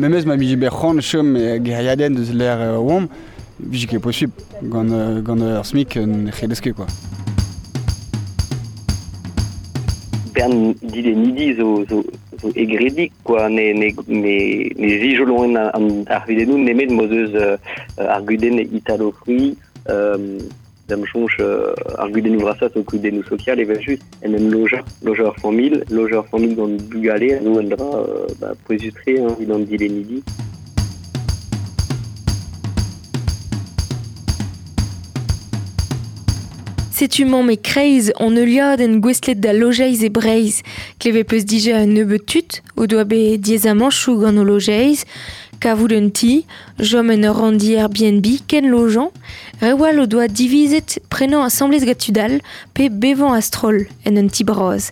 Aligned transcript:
memez 0.00 0.24
ma 0.24 0.36
biji 0.36 0.56
berchan 0.56 1.00
chom 1.00 1.36
e 1.36 1.58
geriaden 1.60 2.14
deus 2.16 2.32
l'air 2.32 2.58
euh, 2.60 2.78
wom, 2.78 3.08
biji 3.58 3.86
ket 3.86 4.00
possible 4.00 4.32
gant, 4.62 4.88
euh, 4.90 5.20
gant 5.20 5.42
ur 5.44 5.64
smik 5.66 5.96
un 6.00 6.30
chedeske 6.32 6.72
quoi. 6.72 6.86
Bern 10.34 10.72
dit 10.80 11.10
nidi 11.14 11.52
zo, 11.58 11.84
zo, 11.90 12.02
zo 12.40 12.52
egredik, 12.54 13.12
quoi, 13.24 13.48
ne, 13.50 13.72
ne, 13.76 13.92
ne, 14.08 14.36
ne 14.80 14.94
zijolon 15.02 15.58
an 15.60 15.90
ar 16.08 16.24
videnou 16.28 16.56
nemet 16.56 16.90
mozeuz 16.90 17.36
euh, 17.36 17.56
ar 17.98 18.24
guden 18.24 18.56
italo-frui, 20.90 20.90
euh, 20.90 20.96
dam 20.96 21.04
chonch 21.06 21.40
euh, 21.40 21.74
ar 21.98 22.10
guden 22.10 22.36
ouvrassat 22.36 22.76
o 22.76 22.82
guden 22.82 23.22
social 23.28 23.60
e 23.60 23.80
just 23.80 24.02
en 24.22 24.34
en 24.34 24.50
loja, 24.50 24.84
loja 25.02 25.28
ar 25.28 25.36
famil, 25.40 25.84
loja 25.90 26.18
ar 26.18 26.26
famil 26.30 26.54
gant 26.54 26.76
bugale, 26.90 27.40
zo 27.42 27.60
en 27.60 27.68
dra 27.68 27.84
euh, 27.84 28.26
bah, 28.40 28.54
hein, 28.68 29.36
vidant 29.38 29.58
dit 29.58 29.88
nidi. 29.88 30.22
Setumant 36.92 37.42
me 37.42 37.54
kreiz 37.56 38.12
on 38.20 38.36
euliad 38.36 38.80
en 38.80 38.98
gwestlet 39.00 39.40
da 39.40 39.54
lojeiz 39.56 40.02
e 40.04 40.10
breiz, 40.12 40.60
kleve 41.00 41.24
peus 41.24 41.46
dije 41.48 41.72
a 41.72 41.86
neube 41.86 42.18
tut, 42.20 42.60
o 42.76 42.86
doa 42.86 43.06
be 43.08 43.38
diezamant 43.38 43.90
chou 43.90 44.20
gant 44.20 44.36
kavout 45.60 45.92
un 45.92 46.08
ti, 46.10 46.44
jom 46.78 47.10
en 47.12 47.26
ur 47.28 47.38
Airbnb 47.44 48.26
ken 48.48 48.70
lojan, 48.72 49.10
rewal 49.60 50.00
o 50.00 50.06
doa 50.06 50.28
divizet 50.28 50.98
prenant 51.12 51.44
assemblez 51.44 51.84
gatudal 51.84 52.40
pe 52.74 52.88
bevan 52.88 53.36
astrol 53.36 53.84
en 54.04 54.16
un 54.16 54.28
ti 54.28 54.44
broz. 54.44 54.90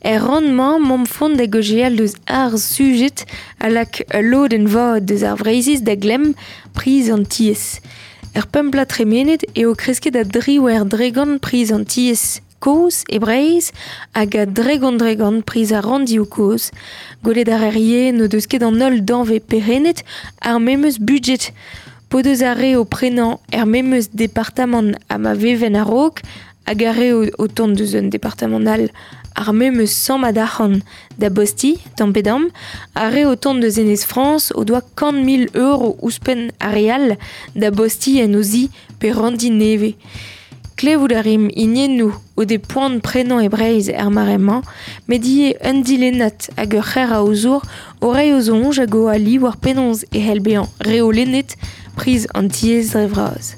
Er 0.00 0.22
rendement 0.22 0.78
mom 0.78 1.04
fond 1.06 1.36
da 1.36 1.46
gojeal 1.46 1.96
deus 1.98 2.14
ar 2.26 2.56
sujet 2.58 3.26
alak 3.60 4.02
lod 4.22 4.54
en 4.56 4.66
vod 4.70 5.04
deus 5.08 5.24
ar 5.26 5.36
vreizis 5.40 5.84
da 5.84 5.94
glem 5.94 6.32
priz 6.72 7.10
an 7.12 7.24
ties. 7.24 7.80
Er 8.36 8.48
pempla 8.52 8.86
tremenet 8.86 9.44
e 9.54 9.66
o 9.66 9.74
kresket 9.74 10.16
a 10.16 10.24
driou 10.24 10.68
er 10.68 10.84
dregan 10.84 11.38
ties 11.40 12.40
koz 12.66 13.04
e 13.06 13.18
hag 14.12 14.34
a 14.36 14.44
dregan 14.46 14.98
priz 15.42 15.70
a 15.72 15.80
randi 15.80 16.18
o 16.18 16.24
koz. 16.24 16.72
Golet 17.22 17.48
ar 17.48 17.62
erie 17.62 18.12
deus 18.12 18.46
danve 19.06 19.38
perennet 19.40 20.02
ar 20.40 20.58
budget. 20.98 21.52
Po 22.08 22.22
deus 22.22 22.42
a 22.42 22.54
re 22.54 22.76
o 22.76 22.84
prenan 22.84 23.38
er 23.52 23.66
memeus 23.66 24.08
departament 24.12 24.96
a 25.08 25.16
ma 25.18 25.34
veven 25.34 25.76
a 25.76 25.84
rok 25.84 26.22
hag 26.66 26.82
a 26.82 26.92
re 26.92 27.12
o, 27.12 27.22
o 27.38 27.46
departamental 28.10 28.88
ar 29.36 29.52
memeus 29.52 30.10
da 31.18 31.30
bosti, 31.30 31.78
tampedam, 31.96 32.50
a 32.94 33.10
re 33.10 33.26
o 33.26 33.36
tont 33.36 33.60
deus 33.60 33.78
enez 33.78 34.04
France 34.04 34.50
o 34.56 34.64
doa 34.64 34.82
kant 34.96 35.22
mil 35.24 35.46
euro 35.54 35.94
ouspen 36.02 36.50
a 36.58 36.72
real 36.72 37.16
da 37.54 37.70
bosti 37.70 38.18
en 38.22 38.34
ozi 38.34 38.70
pe 38.98 39.12
randi 39.12 39.50
neve. 39.50 39.94
Klevout 40.76 41.12
a 41.16 41.22
rim 41.22 41.48
inienou 41.56 42.12
o 42.36 42.44
de 42.44 42.58
poan 42.58 42.98
prenan 43.00 43.40
e 43.40 43.48
breiz 43.48 43.88
er 43.88 44.10
maremman, 44.12 44.60
met 45.08 45.22
die 45.24 45.54
un 45.64 45.80
dilenat 45.80 46.50
hag 46.58 46.74
ur 46.76 46.84
c'her 46.84 47.14
a 47.16 47.22
ouzour 47.24 47.62
o 48.04 48.10
rei 48.12 48.34
o 48.36 48.40
zonj 48.44 48.82
hag 48.82 48.92
o 48.94 49.06
ali 49.08 49.38
war 49.40 49.56
penonz 49.56 50.04
e 50.12 50.20
helbean 50.20 50.68
re 50.84 51.00
o 51.00 51.08
lennet 51.08 51.56
priz 51.96 52.26
an 52.36 52.50
tiez 52.52 52.92
drevraz. 52.92 53.54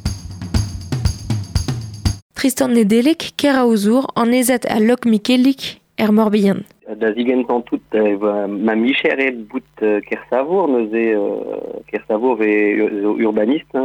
Tristan 2.39 2.71
Nedelek, 2.79 3.33
ker 3.35 3.59
a 3.59 3.67
ouzour 3.67 4.07
an 4.15 4.31
ezat 4.31 4.71
a 4.71 4.79
lok 4.79 5.03
mikelik 5.11 5.81
er 5.99 6.15
morbihan. 6.15 6.63
Da 6.87 7.11
zigentan 7.19 7.65
tout 7.67 7.83
va- 8.23 8.47
ma 8.47 8.77
micher 8.77 9.19
e 9.19 9.33
bout 9.51 9.67
euh, 9.83 9.99
ker 10.07 10.23
savour, 10.31 10.71
neuze 10.71 11.03
euh, 11.19 11.83
ker 11.91 12.01
savour 12.07 12.39
e 12.47 12.79
zo 13.03 13.19
urbaniste 13.19 13.83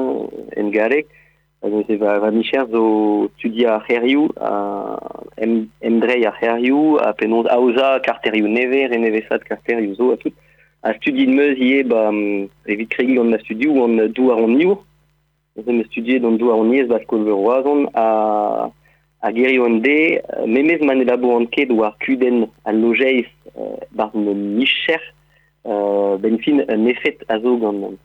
en 1.64 1.70
garek, 1.70 1.88
neuze 1.88 2.00
va, 2.00 2.20
va 2.20 2.32
micher 2.32 2.68
zo 2.72 3.30
studi 3.38 3.66
a 3.66 3.80
c'herioù, 3.88 4.28
a 4.38 5.00
em, 5.38 5.70
emdrei 5.82 6.26
a 6.26 6.32
c'herioù, 6.32 6.98
a 7.00 7.14
penons 7.14 7.48
aoza 7.48 8.00
karterioù 8.04 8.48
neve, 8.48 8.88
re 8.88 8.98
nevesat 8.98 9.44
karterioù 9.48 9.96
zo 9.96 10.12
a 10.12 10.18
tout, 10.18 10.34
a 10.84 10.94
studi 10.94 11.28
meus 11.28 11.58
ie 11.58 11.84
ba 11.84 12.12
evit 12.68 12.90
kregi 12.90 13.16
gant 13.16 13.32
ma 13.32 13.40
studi 13.40 13.68
ou 13.68 13.86
an 13.86 14.12
douar 14.12 14.44
an 14.44 14.58
niour, 14.58 14.84
neuze 15.56 15.72
me 15.72 15.84
studi 15.88 16.20
d'an 16.20 16.38
douar 16.38 16.60
an 16.60 16.72
niez 16.72 16.88
bas 16.88 17.06
kolver 17.08 17.34
oazon, 17.34 17.88
a 17.94 18.70
a 19.24 19.32
geri 19.32 19.58
on 19.58 19.80
de, 19.80 20.20
euh, 20.20 20.46
memez 20.46 20.84
man 20.84 21.00
e 21.00 21.06
labo 21.08 21.38
an 21.38 21.48
ket 21.48 21.72
war 21.72 21.96
kuden 22.04 22.50
al 22.66 22.76
lojeiz 22.76 23.30
euh, 23.56 23.80
bar 23.92 24.12
micher, 24.16 25.00
euh, 25.66 26.18
ben 26.18 26.38
fin 26.40 26.60
un 26.68 26.86
effet 26.88 27.24
a 27.30 27.40
zo 27.40 27.56
gant 27.56 27.96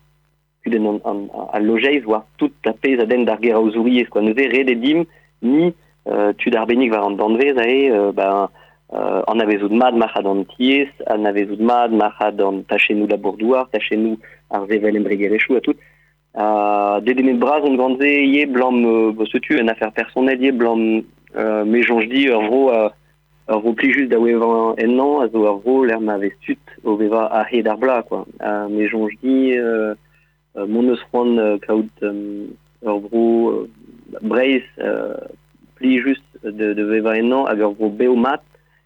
kuden 0.64 0.86
an, 0.86 1.00
an, 1.04 1.26
al 1.52 1.66
lojeiz 1.66 2.06
war 2.06 2.24
tout 2.38 2.54
a 2.66 2.72
pez 2.72 3.00
a 3.00 3.06
den 3.06 3.24
d'ar 3.24 3.42
gera 3.42 3.60
ouzouries, 3.60 4.08
quoi. 4.10 4.22
Neuze 4.22 4.48
red 4.52 4.70
e 4.70 4.74
dim 4.74 5.04
ni 5.42 5.74
euh, 6.08 6.32
tud 6.38 6.56
ar 6.56 6.66
benig 6.66 6.92
war 6.92 7.04
an 7.06 7.18
danvez 7.18 7.56
a 7.58 7.66
e, 7.66 7.90
euh, 7.90 8.12
ben, 8.12 8.48
euh, 8.92 9.22
an 9.26 9.44
avezout 9.44 9.72
mad 9.72 9.94
marad 9.94 10.26
an 10.26 10.44
tiez, 10.56 10.88
an 11.06 11.28
avezout 11.28 11.60
mad 11.60 11.92
marad 11.92 12.40
an 12.40 12.64
tachenou 12.68 13.06
labourdouar, 13.06 13.68
tachenou 13.72 14.18
ar 14.50 14.66
zevel 14.66 15.00
embregerechou 15.02 15.56
a 15.56 15.60
tout, 15.60 15.78
Uh, 16.38 17.00
de 17.00 17.14
demet 17.14 17.34
braz 17.34 17.64
on 17.64 17.74
gantze 17.74 18.06
ye 18.06 18.44
blam 18.46 18.84
euh, 18.84 19.12
bo 19.12 19.24
setu 19.26 19.58
en 19.58 19.66
affaire 19.66 19.90
personnelle 19.92 20.40
ye 20.40 20.52
blam 20.52 21.02
euh, 21.34 21.64
me 21.64 21.80
jonj 21.82 22.06
di 22.06 22.28
ur 22.28 22.44
vro 22.44 22.60
uh, 22.70 22.90
ur 23.48 23.58
vro 23.64 23.72
pli 23.72 23.90
just 23.90 24.10
da 24.12 24.20
wevan 24.20 24.76
en 24.78 25.00
an 25.00 25.24
a 25.24 25.28
zo 25.32 25.42
ur 25.42 25.56
vro 25.64 25.84
l'er 25.84 25.98
ma 25.98 26.18
vestut 26.18 26.60
o 26.84 26.94
veva 26.94 27.24
a 27.32 27.42
he 27.50 27.62
d'ar 27.62 27.78
bla 27.78 28.04
quoi 28.04 28.26
uh, 28.40 28.44
euh, 28.44 28.68
euh, 28.70 28.88
c'hoant 28.88 29.08
euh, 29.24 29.94
kaout 31.62 32.02
um, 32.02 32.48
ur 32.82 33.00
vro 33.00 33.66
euh, 34.80 35.14
pli 35.76 35.98
just 35.98 36.24
de, 36.42 36.72
de 36.74 36.84
veva 36.84 37.16
en 37.18 37.32
an 37.32 37.46
hag 37.46 37.60
ur 37.60 37.74
vro 37.74 37.90
beo 37.90 38.16
mat 38.16 38.42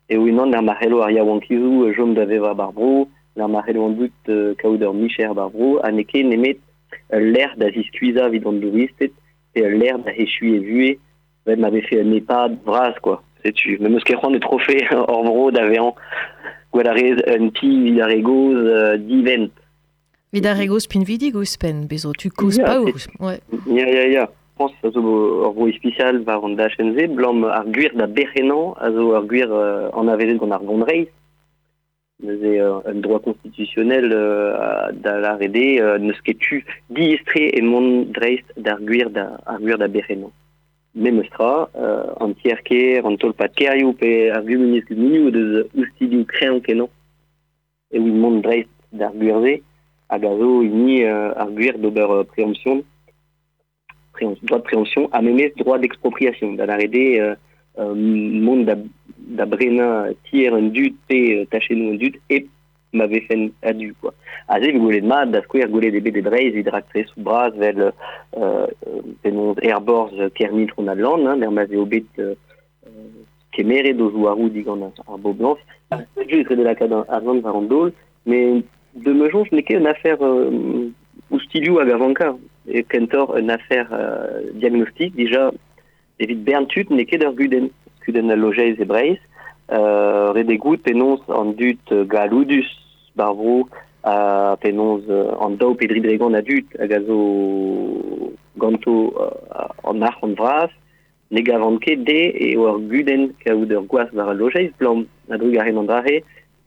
e 0.08 0.16
o 0.16 0.26
inan 0.26 0.52
l'er 0.52 0.62
ma 0.62 0.76
hello 0.80 1.02
ar 1.02 1.12
yawankizou 1.12 1.84
euh, 1.86 1.94
jom 1.96 2.14
da 2.14 2.24
veva 2.24 2.54
bar 2.54 2.72
bro 2.72 3.08
l'er 3.36 3.48
ma 3.48 3.62
hello 3.66 3.86
an 3.86 3.96
ur 4.82 4.94
micher 4.94 5.34
bar 5.34 5.50
bro 5.50 5.80
nemet 6.24 6.58
l'air 7.12 7.54
da 7.56 7.70
ziskuiza 7.70 8.28
vid 8.28 8.46
an 8.46 8.60
douristet 8.60 9.12
et 9.54 9.68
l'air 9.68 9.98
da 9.98 10.12
hechui 10.12 10.56
e 10.56 10.60
vue 10.60 10.98
ouais, 11.46 11.56
m'avait 11.56 11.82
fait 11.82 12.00
un 12.00 12.12
EHPAD 12.12 12.58
vras 12.64 12.94
quoi. 13.02 13.22
C'est 13.44 13.52
tu 13.52 13.78
même 13.78 13.98
ce 13.98 14.12
qu'on 14.14 14.34
est 14.34 14.40
trop 14.40 14.58
fait 14.58 14.86
hors 14.94 15.24
vro 15.24 15.50
d'avion 15.50 15.94
guadarez 16.72 17.16
un 17.26 17.48
ar 18.00 18.08
regoz 20.41 20.87
pin 20.88 21.04
vidig 21.04 21.34
ouspen, 21.37 21.87
bezo 21.88 22.12
tu 22.12 22.31
kouz 22.31 22.56
Ya, 22.59 22.65
pa. 22.65 22.81
Ouais. 23.20 23.41
ya 23.66 23.87
ya 23.88 24.06
ya. 24.12 24.28
Pense 24.56 24.75
a 24.84 24.91
zo 24.91 25.00
hors 25.00 25.54
vro 25.54 25.69
spécial 25.72 26.25
var 26.25 26.44
an 26.44 26.56
da 26.56 26.69
chenze 26.69 27.06
blam 27.09 27.44
ar 27.44 27.65
guir 27.66 27.91
da 27.94 28.06
berrenan 28.06 28.75
a 28.76 28.91
zo 28.93 29.15
ar 29.15 29.25
guir 29.26 29.48
euh, 29.50 29.91
an 29.93 30.09
avezet 30.09 30.38
gant 30.38 30.53
ar 30.53 30.60
vondreiz 30.62 31.09
neuze 32.22 32.44
euh, 32.60 32.81
un 32.87 32.94
droit 33.00 33.20
constitutionnel 33.20 34.12
euh, 34.12 34.93
da 34.93 35.19
la 35.20 35.34
RD 35.37 35.56
euh, 35.81 35.98
neus 35.98 36.20
ket 36.22 36.38
tu 36.38 36.64
diestre 36.91 37.41
e 37.59 37.60
mont 37.62 38.04
dreist 38.12 38.44
d'ar 38.56 38.78
guir 38.81 39.10
da 39.10 39.41
ar 39.47 39.59
guir 39.59 39.78
da 39.78 39.88
berrenan 39.88 40.31
memestra 40.94 41.69
euh, 41.75 42.12
an 42.20 42.34
tierker 42.43 43.04
an 43.09 43.16
tol 43.16 43.32
pat 43.32 43.53
kerioù 43.56 43.94
pe 43.94 44.31
ar 44.31 44.44
gumuniz 44.44 44.84
guminiou 44.84 45.31
deus 45.32 45.66
oustidiou 45.75 46.25
krean 46.28 46.60
kenan 46.60 46.88
e 47.91 47.99
oin 47.99 48.20
mont 48.20 48.41
dreist 48.44 48.70
d'ar 48.93 49.12
guirze 49.16 49.59
a 50.12 50.18
zo 50.18 50.62
ini 50.62 51.04
euh, 51.04 51.32
ar 51.36 51.50
guir 51.50 51.78
d'ober 51.78 52.06
euh, 52.10 52.24
préemption. 52.24 52.84
Préem- 54.12 54.36
droit 54.42 54.58
de 54.58 54.64
préemption 54.64 55.08
a 55.12 55.22
memez 55.22 55.52
droit 55.56 55.78
d'expropriation. 55.78 56.52
RD 56.52 56.96
euh, 56.96 57.34
euh, 57.78 57.94
mont 57.94 58.64
da, 58.64 59.46
brena 59.46 60.08
tier 60.28 60.48
un 60.48 60.69
dud 60.69 60.94
pe 61.08 61.14
euh, 61.14 61.44
tachenou 61.50 61.92
un 61.92 61.96
dud 61.96 62.16
e 62.31 62.44
m'avait 62.92 63.22
fait 63.22 63.50
adu 63.62 63.94
quoi. 64.00 64.12
A 64.48 64.60
skouer 64.60 65.66
golet 65.66 65.90
de 65.90 66.00
de 66.00 66.20
breiz 66.20 66.52
vid 66.52 66.69
raktre 66.69 67.08
sous 67.08 67.20
bras 67.22 67.48
vel 67.50 67.92
euh, 68.37 68.66
euh, 69.25 69.54
airborz 69.62 70.12
kermit 70.34 70.69
ron 70.76 70.88
a 70.88 70.94
land 70.94 71.26
hein, 71.26 71.38
der 71.38 71.50
ma 71.50 71.64
ve 71.64 71.76
obet 71.76 72.04
euh, 72.19 72.34
euh, 72.87 72.90
kemere 73.52 73.94
do 73.94 74.10
blanc. 74.10 75.56
De 75.90 76.62
la 76.62 76.75
kad 76.75 76.92
ar 76.92 77.22
vant 77.22 77.40
var 77.40 77.56
an 77.56 77.62
dol 77.62 77.92
mais 78.26 78.62
de 78.94 79.12
me 79.12 79.30
jonge 79.30 79.50
n'est 79.52 79.62
qu'une 79.62 79.86
affaire 79.86 80.18
euh, 80.20 80.90
ou 81.30 81.40
stiliou 81.40 81.78
hag 81.78 81.90
avanka 81.90 82.34
et 82.68 82.82
kentor 82.84 83.36
une 83.36 83.50
affaire 83.50 83.88
euh, 83.92 84.42
diagnostique. 84.54 85.16
Déjà 85.16 85.50
evit 86.18 86.34
berntut 86.34 86.86
n'est 86.90 87.06
guden. 87.06 87.70
Guden 88.04 88.30
a 88.30 88.36
lojeiz 88.36 88.80
e 88.80 88.84
breiz 88.84 89.18
euh, 89.70 90.32
redegout 90.32 90.78
dut 91.56 91.78
euh, 91.92 92.04
galoudus 92.04 92.66
barvro 93.16 93.68
a 94.02 94.56
penons 94.60 95.00
euh, 95.08 95.32
an 95.38 95.50
daou 95.50 95.76
a 95.78 96.42
ganto 98.58 99.14
euh, 99.18 99.30
an 99.84 100.02
ar 100.02 100.18
an 100.22 100.34
vras 100.34 100.68
de 101.30 101.40
guden 102.88 103.32
kaout 103.44 103.70
ur 103.70 104.00
a 104.00 104.04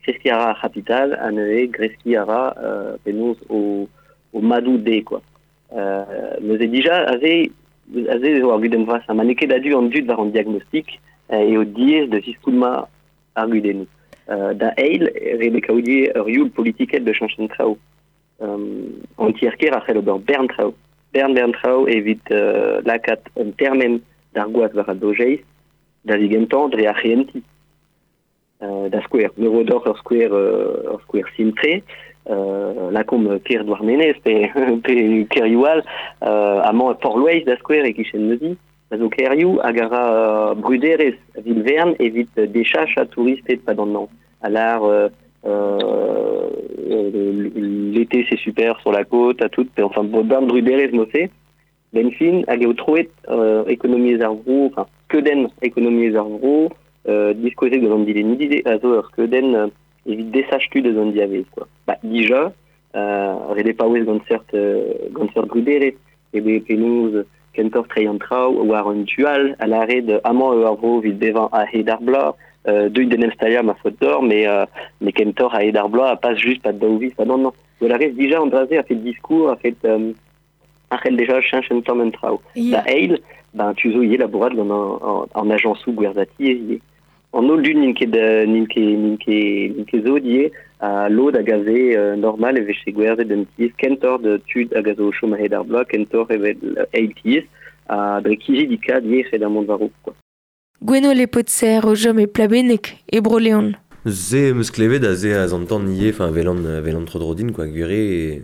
Kreskiara 0.06 0.52
a 0.52 0.62
capital, 0.62 1.18
an 1.20 1.38
e 1.38 1.66
Greskiara 1.68 2.56
euh, 2.58 2.98
penaos 3.04 3.38
au, 3.50 3.90
Madou 4.34 4.78
D, 4.78 5.02
quoi. 5.04 5.22
Euh, 5.74 6.60
est 6.60 6.68
déjà, 6.68 6.98
avait, 7.08 7.52
avait, 8.10 8.42
argudem 8.42 8.84
vas, 8.86 9.02
a 9.08 9.14
maneke 9.14 9.48
da 9.48 9.60
du 9.60 9.74
an 9.74 9.84
dud 9.84 10.06
var 10.06 10.20
an 10.20 10.26
diagnostic, 10.26 11.00
euh, 11.32 11.40
et 11.40 11.58
au 11.58 11.64
diez 11.64 12.08
de 12.08 12.22
siskoulma 12.22 12.88
argudenu. 13.36 13.88
Da 14.28 14.72
eil, 14.78 15.06
rebe 15.38 15.62
kaoudier 15.62 16.12
ur 16.18 16.30
youl 16.30 16.50
politiket 16.50 17.04
de 17.06 17.14
chanchen 17.14 17.48
trao. 17.48 17.78
An 18.42 19.34
tierker 19.38 19.76
a 19.78 19.82
c'hell 19.86 20.00
ober 20.00 20.18
Bern 20.18 20.48
trao. 20.48 20.74
Bern 21.14 21.34
Bern 21.34 21.54
trao 21.54 21.88
evit 21.88 22.32
euh, 22.32 22.82
lakat 22.86 23.22
un 23.38 23.52
termen 23.52 24.00
d'ar 24.34 24.50
goaz 24.50 24.74
var 24.74 24.90
a 24.90 24.96
dojeiz, 24.96 25.44
da 26.04 26.18
zigentan 26.18 26.74
dre 26.74 26.88
a 26.90 26.94
c'henti. 26.94 27.40
Euh, 27.40 27.55
da 28.62 29.02
skouer, 29.02 29.30
neurodor 29.38 29.84
ur 29.88 29.98
skouer, 29.98 30.30
euh, 30.32 30.94
ur 30.94 31.02
skouer 31.02 31.24
simtre, 31.36 31.82
euh, 32.30 32.92
la 32.92 33.04
kom 33.04 33.28
ker 33.46 33.64
douarnenez, 33.66 34.16
pe, 34.24 34.48
pe 34.86 34.96
ker 35.30 35.48
youal, 35.48 35.84
euh, 36.24 36.62
amant 36.64 36.94
porlouez 36.96 37.44
da 37.46 37.58
skouer 37.58 37.86
e 37.86 37.94
kichen 37.94 38.30
neuzi, 38.30 38.56
a 38.92 38.98
zo 38.98 39.10
ker 39.10 39.36
you 39.38 39.60
hag 39.64 39.80
ara 39.84 40.04
euh, 40.14 40.56
bruderez 40.56 41.18
vilvern 41.44 41.96
evit 42.00 42.30
euh, 42.38 42.48
dechach 42.48 42.98
a 42.98 43.06
touristet 43.06 43.66
pa 43.66 43.74
dan 43.74 43.94
nan. 43.94 44.08
Alar, 44.42 44.84
euh, 44.84 45.10
euh, 45.46 46.50
l'été 47.56 48.26
c'est 48.30 48.40
super 48.40 48.80
sur 48.80 48.92
la 48.92 49.04
côte, 49.04 49.42
à 49.42 49.50
tout, 49.50 49.68
enfin, 49.82 50.04
bon, 50.04 50.24
bruderez 50.24 50.90
mossé, 50.90 51.30
ben 51.94 52.12
fin, 52.12 52.42
hag 52.48 52.64
eo 52.64 52.74
troet 52.74 53.10
euh, 53.30 53.64
ekonomiez 53.72 54.22
ar 54.22 54.34
vro, 54.36 54.66
enfin, 54.68 54.86
que 55.08 55.18
den 55.18 55.48
ekonomiez 55.62 56.16
ar 56.16 56.28
euh, 57.08 57.34
diskozet 57.34 57.78
de 57.80 57.88
l'on 57.88 58.00
dit 58.00 58.24
nidide 58.24 58.68
a 58.68 58.78
zo 58.80 58.96
ur 58.96 59.12
que 59.12 59.22
den 59.22 59.56
euh, 59.56 59.68
evit 60.06 60.26
desachtu 60.26 60.82
de 60.82 60.94
zon 60.94 61.12
diavez, 61.12 61.46
quoi. 61.52 61.68
Bah, 61.88 61.98
déjà, 62.04 62.52
euh, 62.96 63.36
rede 63.50 63.76
paouez 63.76 64.02
gant 64.02 64.20
cert, 64.28 64.44
euh, 64.54 64.94
gant 65.12 65.28
cert 65.34 65.46
brudere, 65.46 65.94
ebe 66.34 66.60
penaos 66.66 67.26
kentor 67.56 67.88
treian 67.88 68.18
trao 68.20 68.52
ou 68.64 68.74
ar 68.74 68.88
un 68.88 69.04
tual 69.04 69.56
a 69.60 69.68
l'arrêt 69.68 70.02
de 70.02 70.20
amant 70.24 70.54
eo 70.54 70.66
ar 70.66 70.76
vro 70.76 71.00
vid 71.00 71.18
bevan 71.18 71.50
a 71.52 71.66
he 71.72 71.84
d'ar 71.84 72.02
bla, 72.02 72.36
euh, 72.68 72.90
deuil 72.90 73.08
den 73.08 73.24
emstalia 73.24 73.64
ma 73.64 73.76
faute 73.76 74.00
d'or, 74.02 74.22
mais, 74.24 74.48
euh, 74.48 74.66
mais 75.02 75.12
kentor 75.12 75.56
a 75.56 75.64
he 75.64 75.72
d'ar 75.72 75.90
bla 75.90 76.12
a 76.12 76.16
pas 76.16 76.36
juste 76.36 76.64
pas 76.64 76.74
daouvis, 76.74 77.14
pas 77.14 77.26
non, 77.26 77.38
non. 77.38 77.54
De 77.82 77.88
l'arrêt, 77.88 78.10
déjà, 78.10 78.42
Andraze 78.42 78.72
a 78.72 78.84
fait 78.84 78.96
discours, 78.96 79.50
a 79.50 79.58
fait, 79.58 79.76
euh, 79.84 80.14
a 80.90 80.98
fait 80.98 81.12
déjà 81.12 81.42
chinch 81.42 81.70
en 81.72 81.82
tom 81.82 82.02
en 82.02 82.10
trao. 82.10 82.42
Da 82.56 82.84
eil, 82.88 83.20
ben, 83.54 83.74
tu 83.74 83.92
zo 83.92 84.02
yé 84.02 84.18
laborat 84.18 84.52
gant 84.52 84.70
an, 84.70 85.00
an, 85.02 85.26
an 85.34 85.50
agencou 85.52 85.92
gwerzati 85.94 86.52
e 86.52 86.54
yé. 86.54 86.82
An 87.36 87.50
ol 87.52 87.60
dun 87.60 87.82
ninket, 87.84 88.14
ninket, 88.48 88.96
ninket, 88.96 89.76
ninket 89.76 90.06
zo 90.08 90.16
die, 90.24 90.46
a 90.80 91.10
lod 91.12 91.36
a 91.36 91.42
gaze 91.44 91.76
euh, 91.92 92.16
normal 92.16 92.56
e 92.56 92.64
veche 92.64 92.94
gwerzet 92.96 93.28
den 93.28 93.44
tiez 93.58 93.74
kentor 93.82 94.22
de 94.24 94.38
tud 94.48 94.72
a 94.72 94.82
gazo 94.86 95.10
chom 95.18 95.36
a 95.36 95.40
ar 95.44 95.66
blok, 95.68 95.90
kentor 95.92 96.32
evet 96.32 96.58
eil 96.94 97.12
tiez, 97.20 97.44
a 97.92 98.22
dre 98.24 98.38
kiji 98.40 98.70
dika 98.72 99.02
die 99.04 99.26
ched 99.28 99.44
ar 99.44 99.52
mont 99.52 99.68
varou, 99.68 99.92
quoi. 100.04 100.16
Gweno 100.80 101.12
le 101.12 101.28
pot 101.28 101.50
ser 101.50 101.84
o 101.84 101.96
jom 101.96 102.20
e 102.24 102.28
plabenek 102.28 102.94
e 103.12 103.20
broleon. 103.20 103.74
Ze 104.06 104.54
meus 104.54 104.72
klevet 104.72 105.04
a 105.04 105.16
ze 105.16 105.36
a 105.36 105.48
zantan 105.52 105.90
nie, 105.92 106.14
enfin 106.14 106.32
velan, 106.32 106.64
velan 106.88 107.04
trodrodin, 107.04 107.52
quoi, 107.52 107.68
gure 107.68 108.00
e 108.00 108.44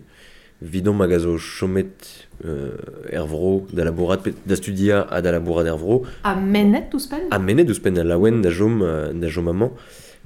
vidon 0.61 0.93
ma 0.93 1.07
gazo 1.07 1.37
chomet 1.37 2.27
euh, 2.45 2.71
ervro 3.11 3.65
da 3.73 3.83
labourat, 3.83 4.21
pet- 4.23 4.37
da 4.45 4.55
studia 4.55 5.01
a 5.09 5.21
da 5.21 5.31
labourat 5.31 5.65
ervro, 5.67 6.03
A 6.23 6.35
menet 6.35 6.93
ouzpen 6.93 7.27
a 7.31 7.39
menet 7.39 7.69
eus 7.69 7.79
pen 7.79 7.97
a 7.97 8.03
laouen 8.03 8.41
da 8.41 8.49
jom, 8.51 8.81
euh, 8.83 9.11
da 9.13 9.27
jom 9.27 9.47
amant, 9.49 9.73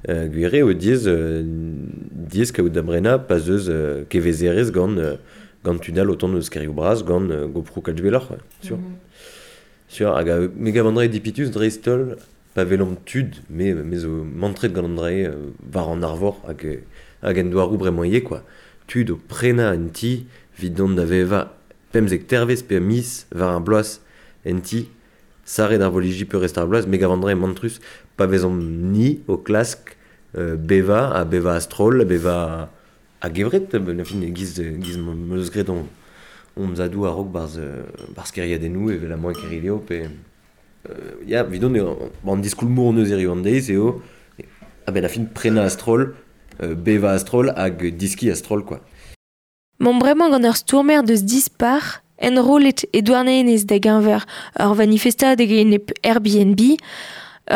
euh, 0.08 0.28
gure 0.28 0.62
o 0.62 0.72
diez, 0.74 1.06
euh, 1.06 1.42
diez 1.44 2.52
kaout 2.52 2.68
da 2.72 2.82
brena, 2.82 3.18
pas 3.18 3.38
eus 3.48 3.68
euh, 3.68 4.04
kevezerez 4.08 4.70
gant, 4.72 4.96
euh, 4.98 5.16
gant 5.64 5.78
autant 6.08 6.32
eus 6.36 6.50
kerioù 6.50 6.72
braz, 6.74 7.02
gant 7.02 7.30
euh, 7.30 7.46
goprou 7.46 7.80
kalduelor, 7.80 8.28
quoi, 8.28 8.36
sur. 8.62 8.78
Sur, 9.88 10.16
hag 10.16 10.28
a 10.28 10.36
mega 10.56 10.82
vandre 10.82 11.06
dipitus 11.08 11.50
dreistol, 11.50 12.16
pa 12.54 12.64
velom 12.64 12.96
tud, 13.06 13.36
me, 13.48 13.72
me 13.72 13.96
zo 13.96 14.08
mantret 14.24 14.72
gant 14.74 14.84
andre 14.84 15.12
euh, 15.28 15.50
var 15.72 15.88
an 15.88 16.02
arvor 16.02 16.40
hag, 16.48 16.64
euh, 16.66 16.80
hag 17.22 17.38
en 17.38 17.76
bremañ 17.78 18.10
ye, 18.12 18.22
quoi. 18.22 18.42
tud 18.86 19.10
o 19.10 19.16
prena 19.16 19.72
en 19.74 19.88
ti 19.90 20.26
vid 20.58 20.74
dont 20.78 20.94
da 20.96 21.04
veva. 21.04 21.52
Pemzek 21.92 22.26
tervez 22.28 22.62
pe 22.66 22.80
mis 22.80 23.26
var 23.32 23.56
ar 23.56 23.64
bloaz 23.64 23.98
en 24.44 24.60
ti. 24.60 24.86
Sare 25.46 25.78
d'ar 25.78 25.92
voligi 25.94 26.24
peu 26.24 26.38
rest 26.42 26.58
ar 26.58 26.66
bloaz 26.66 26.86
mega 26.86 27.06
avandre 27.06 27.34
mantrus 27.34 27.80
pa 28.16 28.26
vezom 28.26 28.56
ni 28.92 29.20
o 29.28 29.36
klask 29.36 29.96
euh, 30.36 30.56
beva 30.56 31.12
a 31.14 31.24
beva 31.24 31.54
astrol 31.54 32.00
a 32.00 32.04
beva 32.04 32.70
a 33.20 33.30
gevret 33.32 33.72
na 33.74 34.04
fin 34.04 34.20
giz, 34.34 34.60
giz 34.80 34.96
meus 34.98 35.50
gret 35.50 35.70
on 35.70 35.86
on 36.56 36.74
zadou 36.74 37.04
a 37.04 37.10
rog 37.12 37.30
barz, 37.30 37.58
barz 38.16 38.32
keria 38.32 38.58
denou 38.58 38.90
e 38.90 38.96
vela 38.96 39.16
moa 39.16 39.34
kerileo 39.34 39.78
pe 39.78 40.08
ya 41.26 41.42
vidon 41.44 41.76
e 41.76 41.80
an 41.80 42.42
diskoul 42.42 42.68
mour 42.68 42.92
neus 42.92 43.10
eri 43.10 43.26
an 43.26 43.42
deiz 43.42 43.70
eo 43.70 44.02
a 44.86 44.92
ben 44.92 45.04
a 45.04 45.08
fin 45.08 45.26
prena 45.26 45.64
astrol 45.64 46.14
beva 46.58 47.12
astrol 47.12 47.52
hag 47.56 47.82
diski 47.96 48.30
astrol, 48.30 48.64
quoi. 48.64 48.80
Mon 49.78 49.98
bremañ 49.98 50.30
gant 50.32 50.48
ur 50.48 50.56
stourmer 50.56 51.02
deus 51.02 51.22
dispar, 51.22 52.02
en 52.18 52.40
rolet 52.40 52.86
e 52.92 53.02
douarnenez 53.02 53.66
da 53.68 53.78
genver 53.78 54.24
ur 54.58 54.74
manifestad 54.74 55.40
ege 55.40 55.60
enep 55.60 55.92
Airbnb, 56.02 56.60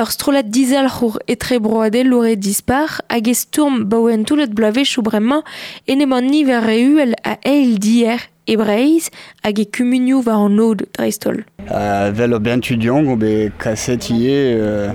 ur 0.01 0.11
strolat 0.13 0.51
dizal 0.53 0.89
c'hour 0.89 1.19
etre 1.27 1.59
broadel 1.59 2.13
loure 2.13 2.37
dispar, 2.37 3.01
hag 3.09 3.29
e 3.29 3.35
stourm 3.35 3.85
baouen 3.91 4.25
toulet 4.29 4.53
blave 4.55 4.85
chou 4.85 5.03
bremañ 5.03 5.43
en 5.89 6.05
emañ 6.05 6.29
niver 6.31 6.63
reuel 6.63 7.17
a 7.25 7.39
eil 7.43 7.79
dier 7.79 8.21
e 8.47 8.57
breiz 8.57 9.11
hag 9.43 9.59
e 9.59 9.65
kumunioù 9.65 10.23
war 10.27 10.45
an 10.47 10.59
od 10.59 10.85
dreistol. 10.97 11.45
Euh, 11.71 12.11
vel 12.13 12.35
o 12.35 12.39
ben 12.39 12.61
tudiong 12.61 13.09
o 13.13 13.17
be 13.17 13.51
kaset 13.59 14.11
ie 14.11 14.55
euh, 14.57 14.93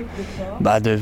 ba 0.60 0.80
de 0.80 0.96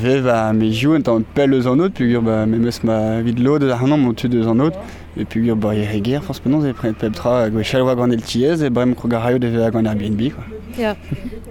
me 0.53 0.71
jou 0.71 0.95
en 0.95 1.01
tant 1.01 1.21
pel 1.33 1.53
eus 1.53 1.67
an 1.67 1.89
pugur 1.89 2.21
ba 2.21 2.45
me 2.45 2.57
meus 2.57 2.83
ma 2.83 3.21
vid 3.21 3.39
lod 3.39 3.63
ar 3.63 3.81
eus 3.81 4.47
an 4.47 4.61
out 4.61 4.73
e 5.17 5.25
pugur 5.25 5.55
ba 5.55 5.75
e 5.75 5.85
reger 5.85 6.21
fors 6.21 6.39
penaos 6.39 6.65
e 6.65 6.73
pre 6.73 6.93
pep 6.93 7.13
tra 7.13 7.49
gwe 7.49 7.63
chalwa 7.63 7.95
gant 7.95 8.11
el 8.11 8.21
tiez 8.21 8.63
e 8.63 8.69
brem 8.69 8.93
de 8.93 9.69
gant 9.71 9.87
Airbnb 9.87 10.31
quoi. 10.33 10.95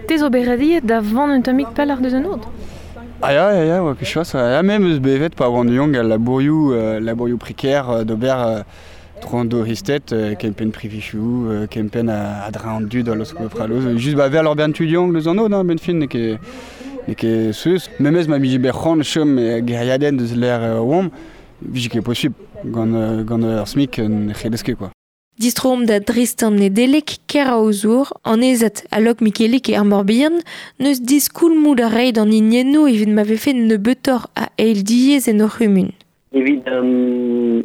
Te 0.07 0.19
zo 0.19 0.29
beradiet 0.31 0.85
da 0.85 1.01
vant 1.01 1.33
un 1.33 1.43
tamik 1.43 1.75
pel 1.75 1.91
ar 1.91 2.01
deus 2.01 2.15
an 2.15 2.27
out. 2.27 2.47
Ah 3.23 3.33
ya 3.33 3.53
ya 3.53 3.65
ya 3.65 3.83
oa 3.83 3.95
ket 3.95 4.07
chos 4.07 4.35
ya 4.35 4.63
même 4.63 4.85
eus 4.85 4.99
bevet 5.01 5.35
pa 5.35 5.49
wan 5.49 5.69
yong 5.69 5.97
al 5.97 6.09
labourioù 6.09 6.73
euh, 6.73 7.01
labourioù 7.01 7.39
precaire 7.39 7.89
euh, 7.89 8.05
d'ober 8.05 8.35
euh, 8.37 8.63
tron 9.25 9.45
do 9.49 9.65
histet 9.65 10.13
euh, 10.13 10.35
kempen 10.37 10.71
privichou 10.71 11.49
euh, 11.49 11.67
kempen 11.67 12.13
a, 12.13 12.45
a 12.47 12.51
dra 12.55 12.77
an 12.77 12.89
dud 12.93 13.09
al 13.09 13.25
osko 13.25 13.49
fraloz 13.49 13.97
just 13.97 14.17
ba 14.21 14.29
ver 14.29 14.45
lor 14.45 14.55
ben 14.55 14.73
tudiong 14.73 15.13
deus 15.17 15.27
an 15.27 15.39
out 15.39 15.53
hein, 15.53 15.65
ben 15.65 15.79
fin 15.79 15.99
ne 16.03 16.07
ket 16.07 16.39
ne 17.09 17.15
ket 17.15 17.53
seus 17.53 17.89
memez 17.99 18.29
ma 18.29 18.39
chom 19.03 19.39
e 19.39 19.63
geriaden 19.71 20.17
deus 20.21 20.35
l'air 20.37 20.61
euh, 20.63 21.09
viji 21.63 22.01
posib 22.01 22.33
gant 22.65 22.95
euh, 22.95 23.23
gant 23.25 23.43
ur 23.43 23.67
smik 23.69 23.99
en 23.99 24.33
c'hedeske 24.35 24.75
quoi. 24.75 24.91
Distrom 25.39 25.85
da 25.87 25.99
dristan 25.99 26.55
ne 26.55 26.69
delek 26.71 27.19
ker 27.27 27.49
a 27.51 27.57
ouzour, 27.59 28.13
an 28.25 28.43
ezat 28.47 28.85
a 28.95 29.01
lok 29.03 29.21
Mikelik 29.21 29.69
e 29.69 29.75
ar 29.75 29.85
morbihan, 29.85 30.39
neus 30.79 31.01
diskoul 31.03 31.57
moud 31.59 31.83
a 31.83 31.89
reid 31.91 32.21
an 32.23 32.31
inienno 32.31 32.87
evit 32.87 33.11
ma 33.11 33.25
vefe 33.27 33.55
ne 33.55 33.77
beutor 33.77 34.29
a 34.39 34.47
eil 34.63 34.85
diez 34.87 35.27
en 35.29 35.43
ur 35.43 35.57
humun. 35.59 35.91
Evit 36.35 36.69
um, 36.71 37.65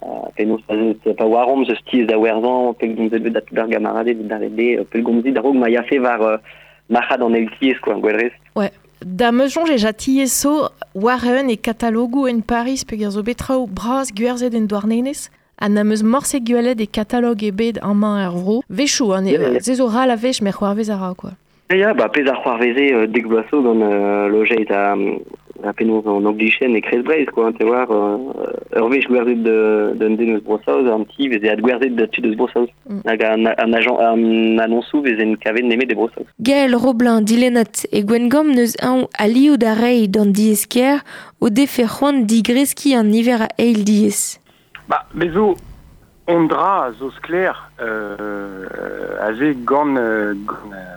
Uh, 0.00 0.30
penaos 0.36 0.62
pa, 0.64 1.26
warom 1.28 1.66
zeus 1.68 1.80
tiez 1.90 2.06
da 2.08 2.16
werzan, 2.16 2.72
pel 2.80 2.94
gomzet 2.96 3.22
bet 3.22 3.34
da 3.36 3.42
tout 3.44 3.58
ar 3.60 3.68
gamarade, 3.68 4.14
da 4.28 4.38
rede, 4.40 4.84
pel 4.88 5.04
gomzit 5.04 5.36
da 5.36 5.42
rog 5.44 5.58
ma 5.60 5.68
yafe 5.68 5.98
var 6.00 6.22
uh, 6.24 6.38
marad 6.88 7.22
an 7.22 7.36
quoi, 7.82 8.00
gwelrez. 8.00 8.32
Da 9.00 9.30
jonge 9.32 9.72
e 9.72 9.78
jati 9.78 10.20
eso 10.20 10.70
waren 10.94 11.48
e 11.48 11.56
katalogou 11.56 12.28
en 12.28 12.42
Paris 12.42 12.84
pe 12.84 12.96
ger 12.96 13.10
zo 13.10 13.22
betrao 13.22 13.66
braz 13.66 14.10
gwerzet 14.12 14.54
en 14.54 14.66
douarnenez 14.66 15.30
an 15.56 15.72
na 15.72 15.84
meus 15.84 16.02
morse 16.02 16.38
gwelet 16.40 16.80
e 16.80 16.86
katalog 16.86 17.42
e 17.42 17.50
bet 17.50 17.78
an 17.82 17.96
man 17.96 18.28
vro. 18.30 18.60
Vechou, 18.68 19.12
an 19.12 19.26
e, 19.26 19.32
Yeah, 19.32 19.50
yeah. 19.52 19.62
ze 19.62 19.74
zo 19.74 19.88
ral 19.88 20.10
a 20.10 20.16
vech 20.16 20.42
mer 20.42 20.52
c'hoarvez 20.52 20.90
a 20.90 20.96
ra, 20.96 21.14
quoi. 21.14 21.32
Ya, 21.70 21.94
ba, 21.94 22.08
pez 22.08 22.28
ar 22.28 22.42
c'hoarveze 22.42 22.92
uh, 22.92 23.06
dek 23.06 23.26
blaso 23.26 23.62
gant 23.62 23.80
uh, 23.80 24.28
a, 24.68 24.96
la 25.62 25.72
penaos 25.76 26.06
en 26.08 26.26
oglichen 26.28 26.76
e 26.76 26.82
kres 26.84 27.02
breiz, 27.06 27.28
quoi, 27.34 27.52
te 27.56 27.64
war, 27.68 27.90
euh, 27.90 28.80
ur 28.80 28.88
vech 28.92 29.06
gwerzet 29.10 29.42
d'un 29.44 30.16
den 30.18 30.34
eus 30.36 30.42
brosaoz, 30.46 30.88
an 30.92 31.06
ti, 31.12 31.28
vez 31.32 31.44
e 31.44 31.52
ad 31.52 31.62
gwerzet 31.64 31.96
da 31.98 32.06
tud 32.10 32.28
eus 32.30 32.36
brosaoz. 32.40 32.68
Mm. 32.88 33.00
Hag 33.08 33.24
an, 33.28 33.48
an, 33.52 33.76
agent, 33.78 34.00
an 34.04 34.64
annonsou 34.64 35.02
vez 35.06 35.20
en 35.22 35.34
kavet 35.42 35.66
neme 35.68 35.88
de 35.88 35.96
brosaoz. 35.98 36.28
Gaël 36.46 36.76
Roblin 36.80 37.24
dilenat 37.26 37.84
e 37.90 38.04
gwengom 38.06 38.54
neus 38.56 38.76
an 38.86 39.06
alioù 39.20 39.58
da 39.60 39.74
rei 39.78 40.08
d'an 40.08 40.32
diesker 40.36 41.02
o 41.40 41.50
defe 41.50 41.88
c'hoant 41.88 42.24
digreski 42.30 42.94
an 42.98 43.12
niver 43.12 43.46
a 43.46 43.50
eil 43.60 43.84
diez. 43.84 44.38
Ba, 44.88 45.04
bezo, 45.14 45.54
on 46.30 46.48
dra 46.50 46.90
zo 46.98 47.10
skler, 47.18 47.54
euh, 47.80 49.54
gant, 49.64 49.96
euh, 49.96 50.34
gant, 50.46 50.72
euh, 50.72 50.96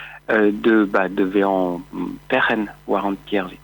de, 0.31 0.85
ba, 0.85 1.09
de 1.09 1.23
ve 1.23 1.43
an 1.43 1.81
perren 2.27 2.69
war 2.87 3.05
an 3.05 3.17
tierze. 3.25 3.57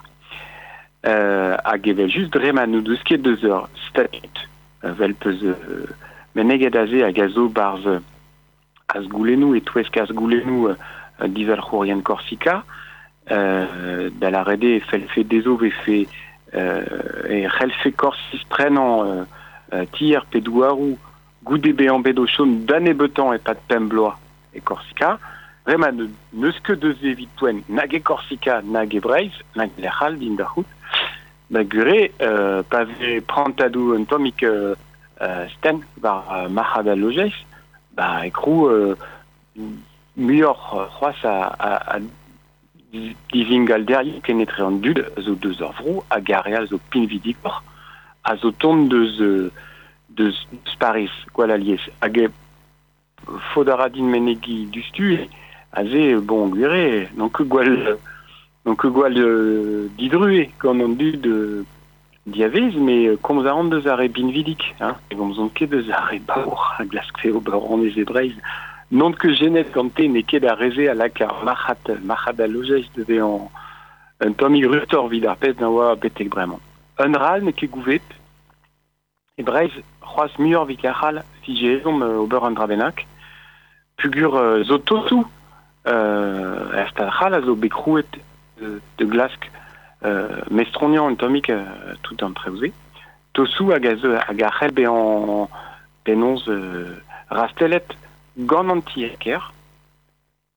Euh, 1.06 1.56
hag 1.64 1.86
evel 1.86 2.10
just 2.10 2.32
dreman 2.34 2.72
nou 2.74 2.82
deus 2.82 3.02
ket 3.06 3.22
deus 3.22 3.42
ur 3.46 3.68
statut, 3.86 4.48
euh, 4.84 4.92
vel 4.98 5.14
peus 5.14 5.38
euh, 5.44 5.86
meneget 6.34 6.74
euh, 6.76 6.86
et 9.54 9.60
touesk 9.60 9.96
az 9.96 10.10
goulenou 10.12 10.68
euh, 10.68 11.28
divel 11.28 11.60
c'hourien 11.60 12.00
Korsika, 12.00 12.64
euh, 13.30 14.10
da 14.20 14.30
la 14.30 14.42
rede 14.42 14.80
fel 14.90 15.06
fe 15.08 15.24
dezo 15.24 15.56
ve 15.56 15.70
fe 15.70 16.06
euh, 16.54 16.82
e 17.28 17.46
c'hell 17.48 17.72
fe 17.82 17.92
korsis 17.92 18.44
prenan 18.48 19.04
euh, 19.04 19.24
euh, 19.74 19.84
be 21.72 22.12
ne, 25.76 26.08
neus 26.32 26.58
ket 26.64 26.80
deus 26.80 27.00
evit 27.04 27.30
poen 27.36 27.60
nag 27.68 27.92
e 27.94 28.00
Korsika 28.00 28.60
nag 28.64 28.94
e 28.94 29.00
Breiz, 29.04 29.34
nag 29.56 29.70
le 29.76 29.90
c'hall 29.92 30.16
din 30.18 30.36
da 30.36 30.46
c'hout, 30.48 30.66
ba 31.50 31.64
gure 31.64 32.10
euh, 32.20 32.62
pa 32.62 32.84
ve 32.84 33.20
prantadou 33.20 33.94
un 33.94 34.04
tomik 34.04 34.42
euh, 34.42 34.74
euh, 35.20 35.48
sten 35.56 35.80
var 36.00 36.24
euh, 36.32 36.48
mahad 36.48 36.88
a 36.88 36.96
lojeiz, 36.96 37.36
ba 37.96 38.26
e 38.26 38.30
krou 38.30 38.68
euh, 38.68 38.96
muior 40.16 40.56
c'hoaz 40.56 41.24
a, 41.24 41.36
a, 41.58 41.96
a 41.96 42.00
divingal 43.32 43.84
derri 43.84 44.20
kenetre 44.24 44.64
an 44.64 44.80
dud 44.84 45.02
zo 45.20 45.34
deus 45.36 45.60
ar 45.60 45.74
vro 45.76 46.04
a 46.08 46.66
zo 46.66 46.78
pinvidik 46.90 47.36
war 47.44 47.62
a 48.24 48.36
zo 48.36 48.50
tont 48.50 48.88
deus 48.88 49.20
euh, 49.20 49.50
deus 50.08 50.46
Paris 50.78 51.10
gwal 51.34 51.50
alies 51.50 51.80
hag 52.00 52.16
e 52.16 52.28
fodara 53.52 53.88
din 53.88 54.08
menegi 54.08 54.66
dustu 54.72 55.12
e 55.12 55.28
a 55.72 55.84
ze 55.84 56.16
bon 56.16 56.48
gure 56.48 57.08
non 57.16 57.28
que 57.28 57.42
gwal 57.42 57.98
que 58.76 58.88
gwal 58.88 59.16
euh, 59.16 59.88
didrue 59.96 60.50
gant 60.60 60.80
an 60.80 60.88
dud 60.88 61.26
euh, 61.26 61.64
diavez 62.26 62.76
mais 62.76 63.16
komz 63.22 63.46
a 63.46 63.54
an 63.54 63.70
deus 63.72 63.86
ar 63.86 64.00
e 64.00 64.08
binvidik 64.08 64.74
hein. 64.80 64.96
E 65.10 65.14
gomz 65.14 65.38
an 65.38 65.48
ket 65.48 65.70
deus 65.70 65.88
ar 65.90 66.12
e 66.12 66.20
baour 66.20 66.74
a 66.78 66.84
glaskfe 66.84 67.32
o 67.32 67.40
baour 67.40 67.84
e 67.84 67.90
zebreiz 67.90 68.34
non 68.90 69.12
que 69.12 69.32
genet 69.34 69.72
gante 69.72 70.08
ne 70.08 70.22
ket 70.22 70.44
a 70.44 70.54
reze 70.54 70.88
a 70.88 70.94
lakar 70.94 71.44
machat 71.44 71.88
machat 72.04 72.40
a 72.40 72.46
lojeiz 72.46 72.88
de 72.96 73.20
an 73.20 73.48
un 74.20 74.32
tomi 74.34 74.64
rutor 74.64 75.08
vid 75.08 75.26
ar 75.26 75.36
pez 75.36 75.56
na 75.60 75.68
oa 75.70 75.94
betek 75.96 76.28
bremañ. 76.28 76.60
Un 76.98 77.12
ral 77.12 77.44
ne 77.44 77.52
ket 77.52 77.70
gouvet 77.70 78.04
e 79.38 79.42
breiz 79.42 79.72
c'hoaz 80.02 80.32
muior 80.38 80.66
vik 80.66 80.84
ar 80.84 80.96
ral 81.00 81.22
figezom 81.44 82.02
euh, 82.02 82.24
ober 82.24 82.44
an 82.44 82.54
drabenak 82.54 83.06
pugur 83.96 84.36
euh, 84.36 84.64
euh, 85.86 86.84
ral 86.98 87.34
a 87.34 87.40
zo 87.40 87.54
bekrouet 87.54 88.08
de, 88.60 89.04
glask 89.04 89.50
euh, 90.04 90.42
mestronian 90.50 91.08
un 91.08 91.14
tomik 91.14 91.50
euh, 91.50 91.64
tout 92.02 92.22
an 92.22 92.32
treuze 92.32 92.72
tosou 93.32 93.72
hag 93.72 93.86
a 93.86 93.96
zo 93.96 94.16
hag 94.16 94.42
a 94.42 94.50
c'hell 94.58 94.72
be 94.72 94.86
an 94.86 95.48
penonz 96.04 96.42
euh, 96.48 96.98
rastelet 97.30 97.96
gant 98.38 98.70
an 98.70 98.82
tieker 98.82 99.52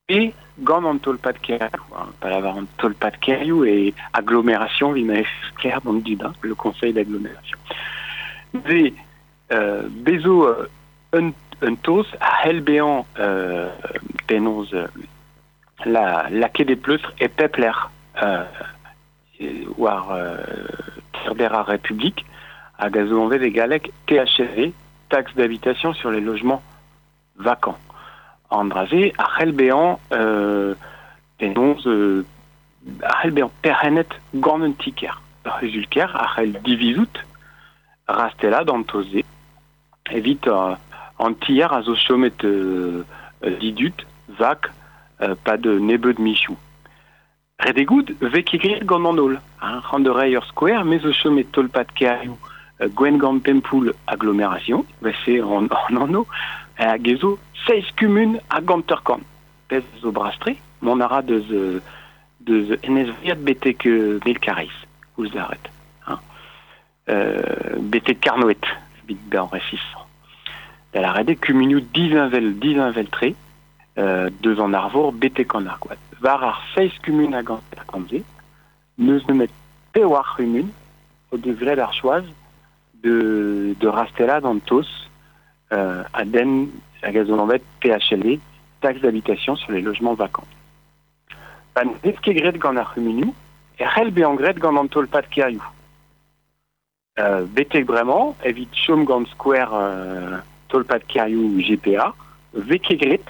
e 0.09 0.31
gant 0.59 0.85
an 0.85 0.99
tolpat 0.99 1.39
kerioù, 1.41 1.85
hein, 1.95 2.11
pa 2.19 2.29
lavar 2.29 2.57
an 2.59 2.67
tolpat 2.77 3.17
kerioù 3.21 3.65
e 3.65 3.93
agglomération 4.13 4.93
vi 4.93 5.03
ma 5.03 5.21
ker 5.61 5.79
du 5.81 6.15
bain, 6.15 6.33
le 6.41 6.55
conseil 6.55 6.93
d'agglomération. 6.93 7.57
Ve 8.53 8.93
euh, 9.51 9.87
bezo 9.89 10.45
euh, 10.47 10.67
un, 11.13 11.31
un 11.61 11.75
tos 11.75 12.07
a 12.19 12.47
hel 12.47 12.61
bean 12.61 13.05
euh, 13.19 13.69
penonz 14.27 14.73
euh, 14.73 14.87
la, 15.85 16.27
la 16.29 16.49
ket 16.49 16.65
de 16.65 16.75
pleustre 16.75 17.13
e 17.21 17.27
pepler 17.27 17.71
euh, 18.21 18.43
war 19.77 20.11
euh, 20.11 20.37
République 21.67 22.25
zo 23.07 23.21
anvet 23.21 23.43
e 23.45 23.51
galek 23.51 23.91
THV, 24.07 24.73
taxe 25.09 25.35
d'habitation 25.35 25.93
sur 25.93 26.11
les 26.11 26.21
logements 26.21 26.63
vacants. 27.37 27.77
Andraze, 28.49 29.13
a 29.17 29.27
c'hell 29.37 29.51
bean 29.51 29.99
euh, 30.13 30.75
penonz 31.37 31.85
euh, 31.85 32.25
a 33.03 33.21
c'hell 33.21 33.31
bean 33.31 33.49
perrennet 33.61 34.07
gant 34.35 34.61
un 34.61 34.71
tiker. 34.71 35.21
Resulker, 35.45 36.07
a 36.15 36.27
c'hell 36.35 36.53
divizout 36.63 37.21
rastella 38.07 38.63
d'an 38.63 38.83
toze. 38.83 39.23
Evit 40.11 40.47
euh, 40.47 40.75
an 41.21 41.35
tier 41.45 41.71
a 41.71 41.81
zo 41.85 41.95
chomet 41.95 42.43
euh, 42.43 43.03
euh, 43.45 43.57
didut, 43.59 44.05
vak, 44.39 44.71
euh, 45.21 45.35
pa 45.43 45.57
de 45.57 45.77
nebeu 45.79 46.13
de 46.13 46.21
michou. 46.21 46.57
Redegout, 47.61 48.09
vek 48.21 48.55
egret 48.57 48.85
gant 48.89 49.05
an 49.05 49.21
ol. 49.21 49.39
Hein, 49.61 49.81
ur 50.05 50.45
square, 50.45 50.83
mais 50.85 50.99
zo 50.99 51.13
chomet 51.13 51.51
tolpat 51.51 51.93
gwen 52.95 53.17
gant 53.17 53.39
pempoul 53.39 53.93
agglomération, 54.07 54.85
vese 55.01 55.41
an, 55.41 55.69
an 55.89 55.97
anno, 55.97 56.25
hag 56.77 57.07
ezo 57.07 57.37
16 57.67 57.93
kumun 57.95 58.39
a 58.49 58.61
ganterkan. 58.61 59.21
Pez 59.69 59.85
zo 60.01 60.11
brastre, 60.11 60.55
mon 60.81 61.01
ara 61.01 61.21
deus, 61.21 61.45
deus 62.41 62.73
enezviat 62.81 63.43
betek 63.45 63.85
euh, 63.85 64.19
melkareiz, 64.25 64.73
ouz 65.17 65.31
daret. 65.31 65.69
Hein. 66.07 66.19
Euh, 67.09 67.77
betek 67.93 68.21
karnoet, 68.21 68.65
bit 69.07 69.21
ben 69.29 69.47
resis. 69.51 69.85
Da 70.91 71.01
la 71.01 71.11
rede 71.15 71.37
kumunioù 71.39 71.79
dizinvel, 71.93 72.57
dizinvel 72.59 73.09
tre, 73.09 73.33
euh, 73.97 74.29
deus 74.43 74.59
an 74.59 74.73
arvor 74.73 75.13
betek 75.13 75.55
an 75.55 75.67
argoat. 75.67 75.99
Var 76.19 76.43
ar 76.43 76.59
16 76.75 76.99
kumun 77.05 77.33
a 77.33 77.41
ganterkan 77.41 78.07
ze, 78.09 78.23
neus 78.95 79.25
nemet 79.25 79.51
pewar 79.91 80.35
kumun, 80.35 80.71
o 81.31 81.35
ar 82.11 82.23
de, 83.03 83.75
de 83.79 83.87
rastella 83.87 84.41
d'an 84.41 84.59
tos, 84.59 85.09
euh, 85.71 86.03
à 86.13 86.25
Den, 86.25 86.69
à 87.01 87.11
Gazolambet, 87.11 87.63
PHLD, 87.79 88.39
taxe 88.81 89.01
d'habitation 89.01 89.55
sur 89.55 89.71
les 89.71 89.81
logements 89.81 90.13
vacants. 90.13 90.47
Ban 91.73 91.93
deske 92.03 92.33
gret 92.35 92.57
gant 92.59 92.75
ar 92.75 92.91
ruminu, 92.95 93.31
e 93.79 93.85
c'hell 93.85 94.11
be 94.11 94.25
an 94.27 94.35
gret 94.35 94.59
gant 94.59 94.77
an 94.77 94.89
tolpat 94.91 95.29
keriou. 95.31 95.63
Euh, 97.19 97.45
betek 97.47 97.85
bremañ, 97.87 98.35
evit 98.43 98.69
chom 98.75 99.05
gant 99.05 99.25
square 99.27 99.73
euh, 99.73 100.37
tolpat 100.71 101.05
keriou 101.11 101.59
GPA, 101.59 102.11
veke 102.55 102.97
gret 102.99 103.27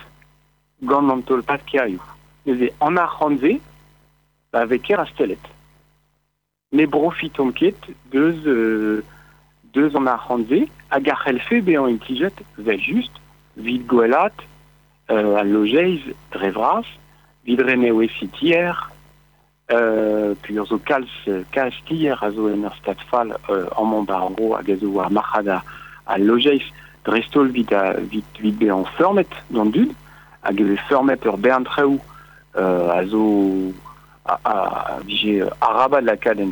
gant 0.86 1.12
an 1.14 1.26
tolpat 1.28 1.66
keriou. 1.70 2.02
Neuze 2.46 2.72
an 2.82 3.02
ar 3.02 3.18
c'hanze, 3.18 3.58
ba 4.54 4.66
veke 4.70 4.96
rastelet. 4.98 5.52
ne 6.72 6.86
profitom 6.88 7.52
ket 7.52 7.76
deus, 8.12 8.38
euh, 8.48 9.04
deus 9.74 9.96
an 9.96 10.08
ar 10.08 10.22
c'hanze, 10.26 10.68
hag 10.90 11.10
ar 11.10 11.20
c'helfe 11.24 11.62
vid 13.58 13.86
gwelat, 13.88 14.34
euh, 15.12 15.36
al 15.36 15.50
lojeiz 15.52 16.02
dre 16.32 16.52
vras, 16.56 16.88
vid 17.46 17.60
rene 17.60 17.92
oe 17.92 18.08
fitier, 18.08 18.72
euh, 19.72 20.34
puis 20.42 20.56
zo 20.56 20.80
kalz, 20.80 21.12
kalz 21.52 21.76
a 21.90 22.16
en 22.32 22.64
ur 22.64 22.76
stad 22.76 23.00
fall 23.10 23.36
euh, 23.50 23.68
an 23.76 24.06
a 24.08 25.62
a, 26.06 26.58
drestol 27.06 27.50
vid, 27.52 27.74
a, 27.74 28.00
vid, 28.00 28.26
vid 28.40 28.58
bezañ 28.60 28.86
fermet 28.98 29.30
d'an 29.50 29.72
dud, 29.74 29.96
hag 30.42 30.60
e 30.60 30.78
ur 31.26 31.38
bern 31.38 31.64
traoù 31.64 32.00
euh, 32.56 32.90
a 32.90 33.06
zo 33.06 33.74
a, 34.26 34.38
a, 34.44 36.16
kad 36.18 36.40
en 36.40 36.52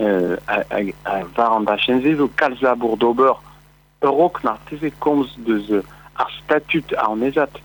euh, 0.00 0.36
a, 0.46 0.64
a, 1.04 1.22
a 1.66 1.76
chenze 1.76 2.16
zo 2.16 2.28
kalza 2.36 2.74
bour 2.74 2.96
d'ober 2.96 3.34
eurok 4.02 4.40
teze 4.68 4.90
komz 4.98 5.36
deus 5.36 5.68
statut 6.38 6.94
ar 6.96 7.16
nezat 7.16 7.60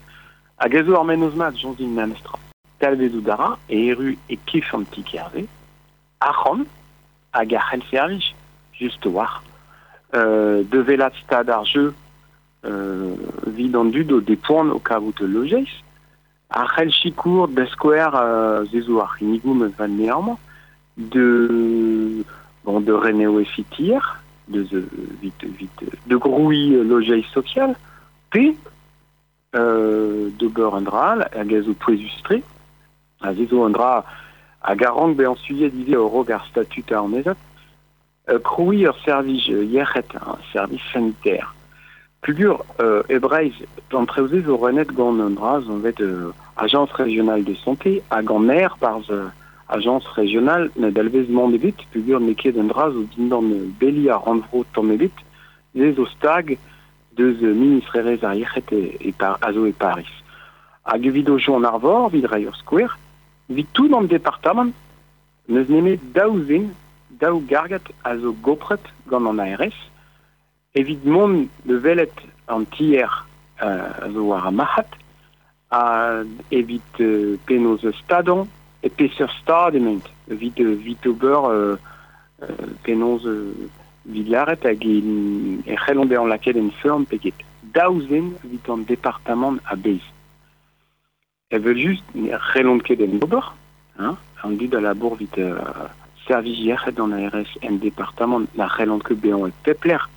hag 0.58 0.74
a 0.74 0.84
zo 0.84 0.96
nanestra 1.80 2.38
talvezou 2.78 3.20
dara 3.20 3.56
e 3.68 3.88
eru 3.88 4.16
e 4.28 4.36
kif 4.36 4.74
an 4.74 4.84
ti 4.84 5.02
kerve 5.02 5.46
ac'han 6.20 6.66
hag 7.32 7.54
ar 7.54 7.64
c'helfervij 7.70 8.34
just 8.78 9.06
war 9.06 9.40
euh, 9.40 9.55
de 10.12 10.78
velat 10.78 11.12
stad 11.24 11.50
ar 11.50 11.64
jeu 11.64 11.92
euh, 12.66 13.14
vid 13.46 13.76
an 13.76 13.90
dud 13.94 14.12
o 14.12 14.20
de 14.20 14.34
kavout 14.34 15.20
lojeiz 15.20 15.68
ar 16.50 16.68
c'hel 16.74 16.90
chikour 16.90 17.48
beskouer 17.48 18.10
euh, 18.14 18.64
zezo 18.72 19.00
ar 19.00 19.16
c'hinnigoum 19.16 19.68
van 19.78 19.88
nearma 19.88 20.36
de 20.96 22.24
bon 22.64 22.80
de 22.80 22.92
Reneo 22.92 23.40
et 23.40 23.44
Fitir 23.44 24.22
de 24.48 24.62
de 24.62 24.84
vite 25.20 25.44
vite 25.44 25.84
de 26.06 26.16
groui 26.16 26.70
logei 26.84 27.24
social 27.32 27.76
p 28.30 28.56
euh, 29.54 30.30
de 30.38 30.48
beur 30.48 30.74
andral 30.74 31.28
a 31.32 31.44
gazo 31.44 31.74
poesustre 31.74 32.42
a 33.20 33.34
zezo 33.34 33.64
andra 33.64 34.04
a 34.62 34.74
garant 34.74 35.14
be 35.14 35.26
an 35.26 35.36
suye 35.36 35.70
dize 35.70 35.94
au 35.94 36.08
regard 36.08 36.46
statut 36.46 36.90
a 36.92 37.02
an 37.02 37.12
euh, 38.28 38.38
croui 38.38 38.82
ur 38.82 38.96
service 39.04 39.48
yechet 39.48 40.06
un 40.14 40.36
service 40.52 40.82
sanitaire 40.92 41.54
Pugur 42.22 42.64
euh, 42.80 43.02
ebreiz 43.08 43.52
d'entreuse 43.90 44.42
zo 44.44 44.56
renet 44.56 44.86
gant 44.86 45.20
an 45.20 45.30
dra 45.30 45.58
an 45.58 45.78
vet 45.78 46.00
euh, 46.00 46.32
agence 46.56 46.90
régionale 46.92 47.44
de 47.44 47.54
santé 47.54 48.02
hag 48.10 48.30
an 48.30 48.48
air 48.48 48.78
par 48.78 49.00
euh, 49.10 49.28
agence 49.68 50.06
régionale 50.08 50.70
ne 50.76 50.90
dalvez 50.90 51.26
mandebit 51.28 51.76
pugur 51.92 52.20
neket 52.20 52.52
d'un 52.52 52.64
dra 52.72 52.90
zo 52.90 53.04
dindan 53.16 53.46
beli 53.78 54.10
a 54.10 54.16
randvro 54.16 54.64
tammebit 54.74 55.14
ze 55.74 55.92
zo 55.94 56.06
stag 56.06 56.58
deus 57.16 57.40
ministrerez 57.40 58.24
ar 58.24 58.34
yechet 58.34 58.72
e, 58.72 58.96
e 59.00 59.12
par, 59.12 59.38
a 59.40 59.52
zo 59.52 59.66
e 59.66 59.72
Paris. 59.72 60.10
Hag 60.84 61.06
evit 61.06 61.28
o 61.30 61.38
jo 61.38 61.56
an 61.56 61.64
arvor, 61.64 62.10
vid 62.10 62.26
raiur 62.26 62.56
square, 62.56 62.98
vid 63.48 63.66
tout 63.72 63.88
dans 63.88 64.00
le 64.00 64.08
département, 64.08 64.70
neus 65.48 65.68
nemet 65.68 65.98
daouzin, 66.14 66.68
daou 67.10 67.40
gargat 67.46 67.86
a 68.02 68.16
zo 68.18 68.34
gopret 68.42 68.82
gant 69.08 69.26
an 69.26 69.38
ARS, 69.38 69.76
evit 70.74 71.04
mont 71.04 71.48
velet 71.64 72.12
an 72.46 72.66
tier 72.76 73.10
euh, 73.62 74.12
zo 74.12 74.32
a 74.32 74.50
mahat, 74.50 74.88
a 75.70 76.22
evit 76.50 77.00
euh, 77.00 77.36
penoz 77.46 77.86
stadon, 78.02 78.46
e 78.82 78.88
peser 78.88 79.30
stad 79.40 79.74
ement, 79.74 80.04
evit, 80.30 80.60
euh, 80.60 80.74
vit 80.74 81.06
ober 81.06 81.40
euh, 81.48 81.76
euh, 82.42 82.74
penoz 82.84 83.26
euh, 83.26 83.52
vilaret 84.06 84.64
hag 84.64 84.84
en 84.84 85.62
e 85.66 85.76
c'hellon 85.84 86.10
an 86.18 86.26
laket 86.26 86.56
en 86.56 86.70
feurm 86.82 87.06
peget. 87.06 87.34
Daouzen 87.74 88.34
a 89.64 89.76
bez. 89.76 90.00
E 91.50 91.58
veut 91.58 91.76
just 91.76 92.04
ne 92.14 92.36
c'hellon 92.52 92.78
ket 92.78 93.00
en 93.00 93.18
hein, 93.98 94.16
an 94.42 94.50
service 96.26 96.58
yechet 96.58 96.98
an 97.00 97.12
ARS 97.12 97.48
en 97.62 97.78
departement 97.82 98.46
na 98.56 98.68
c'hellon 98.68 99.00
ket 99.00 99.20
be 99.20 99.32
an 99.32 99.48
e 99.48 99.52
pepler, 99.64 100.08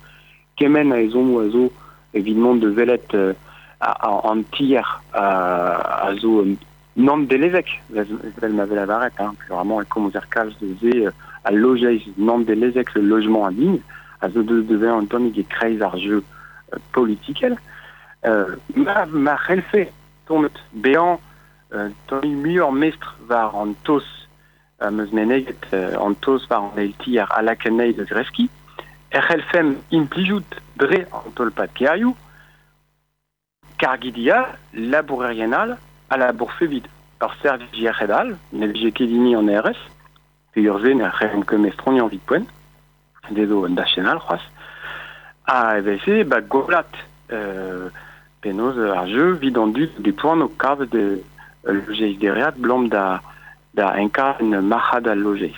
kemen 0.56 0.92
a 0.92 1.00
ezon 1.00 1.34
oazo 1.34 1.70
evidemment 2.14 2.56
de 2.56 2.68
velet 2.68 3.14
euh, 3.14 3.32
an 3.80 4.42
tier 4.52 4.84
a, 5.12 6.08
a 6.08 6.14
zo 6.16 6.40
euh, 6.42 6.56
nan 6.96 7.26
de 7.26 7.36
lezek, 7.36 7.80
vel 7.90 8.52
ma 8.52 8.66
vel 8.66 8.78
a 8.78 8.86
varet, 8.86 9.12
hein, 9.18 9.34
plus 9.38 9.54
vraiment 9.54 9.80
e 9.80 10.10
er 10.14 10.28
kalz 10.30 10.54
de 10.60 10.74
ze 10.80 11.06
euh, 11.06 11.10
a 11.44 11.50
lojeiz 11.50 12.02
nan 12.16 12.44
de 12.44 12.52
lezek 12.52 12.94
le 12.94 13.02
logement 13.02 13.46
a 13.46 13.50
ligne, 13.50 13.80
a 14.20 14.28
zo 14.28 14.42
de 14.42 14.60
devez 14.62 14.90
an 14.90 15.06
tonig 15.06 15.38
e 15.38 15.44
kreiz 15.44 15.80
ar 15.82 15.96
jeu 15.96 16.22
euh, 16.22 16.78
politikel. 16.92 17.56
Euh, 18.26 18.56
ma, 18.76 19.06
ma 19.06 19.36
c'helfe 19.46 19.88
tonet 20.26 20.52
bean 20.74 21.18
euh, 21.72 21.88
tonig 22.06 22.36
muur 22.36 22.72
mestre 22.72 23.16
var 23.28 23.54
an 23.56 23.72
tos 23.84 24.04
euh, 24.82 24.90
meus 24.90 25.12
meneget 25.12 25.56
euh, 25.72 25.96
an 25.98 26.14
tos 26.14 26.46
var 26.48 26.70
an 26.70 26.78
elti 26.78 27.18
ar 27.18 27.32
alakenei 27.36 27.92
de 27.94 28.04
greski, 28.04 28.48
er 29.10 29.22
c'helfem 29.26 29.76
implijout 29.92 30.56
dre 30.80 31.04
an 31.12 31.32
tolpat 31.36 31.72
keaioù, 31.74 32.14
kargidia 33.78 34.46
labourerienal 34.74 35.76
a 36.10 36.16
labour 36.16 36.52
fevid 36.58 36.86
ar 37.20 37.34
service 37.42 37.76
yec'hedal, 37.76 38.36
ne 38.52 38.66
vije 38.72 38.92
kedini 38.92 39.34
an 39.36 39.48
ERS, 39.48 39.80
pe 40.52 40.64
urze 40.68 40.94
ne 40.94 41.10
c'hellon 41.18 41.44
ket 41.44 41.60
mestroni 41.60 42.00
an 42.00 42.08
vid 42.08 42.24
poen, 42.26 42.46
dezo 43.30 43.64
an 43.66 43.76
dachenal 43.76 44.20
c'hoaz, 44.24 44.44
a 45.46 45.78
evese 45.78 46.24
ba 46.24 46.40
golat 46.40 46.90
euh, 47.32 47.90
penoz 48.40 48.78
ar 48.78 49.06
jeu 49.08 49.36
an 49.36 49.72
de 49.74 50.14
o 50.22 50.48
kav 50.56 50.86
de 50.88 51.22
euh, 51.68 52.88
da, 52.88 53.20
da 53.74 53.94
enka 53.98 54.36
un 54.40 54.60
marc'had 54.60 55.06
al 55.06 55.18
lojez. 55.18 55.56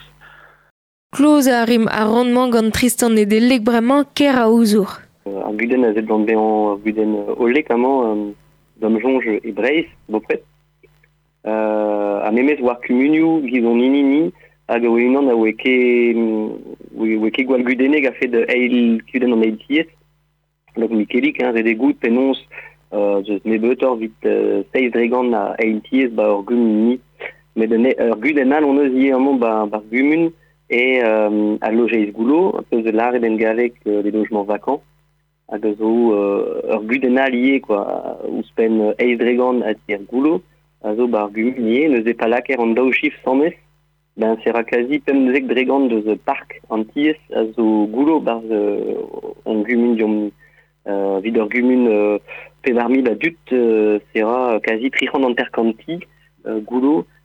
Kloz 1.12 1.46
a 1.48 1.64
rim 1.64 1.88
a 1.88 2.04
rendement 2.04 2.48
gant 2.48 2.70
tristan 2.70 3.16
e 3.16 3.26
delek 3.26 3.62
bremañ 3.62 4.04
ker 4.14 4.34
a 4.34 4.48
ouzour. 4.48 4.90
Euh, 5.26 5.42
ar 5.44 5.52
guden 5.52 5.84
a 5.84 5.92
zet 5.92 6.06
d'an 6.06 6.24
bean 6.24 6.40
ar 6.40 6.78
guden 6.84 7.14
o 7.14 7.36
olek 7.44 7.70
amañ 7.70 8.12
um, 8.12 8.22
d'am 8.80 8.98
jonge 8.98 9.40
e 9.44 9.52
breiz, 9.52 9.86
bopret. 10.08 10.42
Euh, 11.46 12.26
a 12.26 12.30
memez 12.32 12.60
war 12.60 12.80
kumunioù 12.80 13.42
gizon 13.44 13.76
nini 13.76 14.02
ni 14.02 14.32
hag 14.68 14.84
oe 14.84 15.04
unan 15.04 15.28
a 15.28 15.34
oe 15.36 15.52
ket 15.52 16.16
oe 16.96 17.30
ket 17.30 17.46
gwal 17.46 17.64
gudene 17.66 18.00
gafet 18.00 18.34
eil 18.48 19.02
kuden 19.12 19.36
an 19.36 19.44
eil 19.44 19.58
tiet. 19.66 19.88
Log 20.76 20.96
mikelik, 20.96 21.42
hein, 21.42 21.52
zet 21.52 21.66
e 21.66 21.74
gout 21.76 22.00
penons 22.00 22.40
euh, 22.92 23.22
zeus 23.24 23.44
nebetor 23.44 23.96
vit 23.96 24.24
euh, 24.24 24.62
seiz 24.72 24.90
dregan 24.96 25.34
a 25.36 25.52
eil 25.60 25.80
tiez 25.90 26.08
ba 26.08 26.30
ur 26.32 26.44
gum 26.48 26.62
nit 26.88 27.11
ni. 27.56 27.60
Met 27.60 27.66
de 27.68 27.76
ne, 27.76 27.90
ur 27.98 28.18
gudenal 28.18 28.64
on 28.64 28.78
eus 28.78 28.92
ye 28.92 29.12
amont 29.12 29.38
ba, 29.38 29.66
ba 29.66 29.82
gumun 29.90 30.30
e 30.70 31.00
euh, 31.02 31.56
a 31.60 31.70
lojeiz 31.70 32.12
goulo, 32.12 32.56
a 32.58 32.62
peus 32.62 32.82
de 32.82 32.90
lare 32.90 33.20
den 33.20 33.36
galek 33.36 33.74
euh, 33.86 34.02
des 34.02 34.10
logements 34.10 34.44
vacants. 34.44 34.82
Hag 35.48 35.66
a 35.66 35.74
zo 35.74 36.12
euh, 36.14 36.62
ur 36.72 36.82
gudenal 36.84 37.34
ie, 37.34 37.60
quoi, 37.60 38.18
ouspen 38.28 38.80
euh, 38.80 38.94
eiz 38.98 39.16
dregan 39.16 39.62
a 39.62 39.74
tier 39.74 40.00
goulo, 40.10 40.42
a 40.82 40.94
zo 40.94 41.06
bar 41.06 41.30
gumun 41.30 41.68
ie, 41.68 41.88
neus 41.88 42.06
e 42.06 42.14
palaker 42.14 42.60
an 42.60 42.74
daou 42.74 42.92
chif 42.92 43.14
sanez, 43.24 43.54
ben 44.16 44.36
sera 44.44 44.62
quasi 44.64 44.98
pemzek 45.00 45.46
dregan 45.48 45.88
deus 45.88 46.04
park 46.24 46.60
an 46.70 46.84
tiez 46.92 47.16
a 47.34 47.44
zo 47.52 47.86
goulo 47.92 48.20
bar 48.20 48.42
euh, 48.50 48.96
an 49.44 49.62
gumun 49.64 49.96
diom 49.96 50.30
euh, 50.88 51.20
vid 51.20 51.36
ur 51.36 51.48
gumun 51.48 51.86
euh, 51.86 52.18
pevarmi 52.62 53.02
ba 53.02 53.14
dut 53.14 53.36
euh, 53.52 53.98
sera 54.14 54.60
quasi 54.60 54.90
trichan 54.90 55.24
an 55.24 55.34
terkanti 55.34 56.00
euh, 56.46 56.60
goulo 56.60 57.06